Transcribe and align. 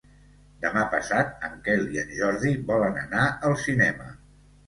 Demà 0.61 0.83
passat 0.93 1.43
en 1.49 1.59
Quel 1.67 1.85
i 1.97 2.01
en 2.03 2.09
Jordi 2.21 2.55
volen 2.71 2.99
anar 3.05 3.27
al 3.51 3.55
cinema. 3.67 4.09